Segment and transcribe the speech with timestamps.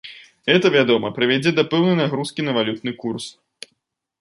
[0.51, 3.25] Гэта, вядома, прывядзе да пэўнай нагрузкі на валютны курс.